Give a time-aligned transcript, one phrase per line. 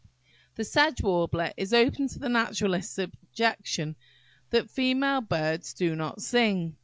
[0.55, 3.95] "The Sedge Warbler" is open to the naturalist's objection,
[4.49, 6.75] that female birds do not sing.